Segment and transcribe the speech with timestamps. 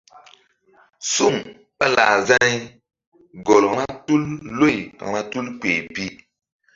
[1.11, 1.35] Suŋ
[1.77, 2.53] ɓa lah za̧y
[3.45, 4.23] gɔl vba tul
[4.57, 4.77] loy
[5.07, 6.05] vba tul kpeh pi.